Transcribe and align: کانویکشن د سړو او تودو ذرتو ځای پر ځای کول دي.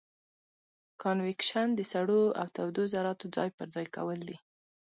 کانویکشن 1.01 1.67
د 1.75 1.81
سړو 1.91 2.23
او 2.39 2.47
تودو 2.55 2.83
ذرتو 2.93 3.25
ځای 3.35 3.49
پر 3.57 3.67
ځای 3.75 3.85
کول 3.95 4.19
دي. 4.29 4.37